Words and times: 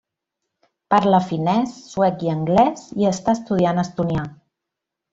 Parla 0.93 1.19
finès, 1.27 1.77
suec 1.91 2.25
i 2.29 2.33
anglès, 2.39 2.83
i 3.05 3.09
està 3.13 3.39
estudiant 3.41 3.87
estonià. 3.89 4.29